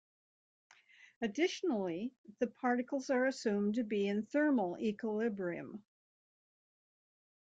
Additionally, 1.21 2.11
the 2.39 2.47
particles 2.47 3.11
are 3.11 3.27
assumed 3.27 3.75
to 3.75 3.83
be 3.83 4.07
in 4.07 4.25
thermal 4.25 4.75
equilibrium. 4.79 5.83